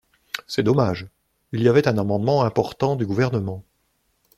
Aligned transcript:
C’est 0.47 0.63
dommage, 0.63 1.05
il 1.51 1.61
y 1.61 1.69
avait 1.69 1.87
un 1.87 1.99
amendement 1.99 2.41
important 2.41 2.95
du 2.95 3.05
Gouvernement. 3.05 3.63